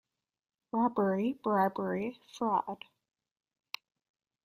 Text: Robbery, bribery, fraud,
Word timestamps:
Robbery, 0.71 1.37
bribery, 1.43 2.17
fraud, 2.33 2.85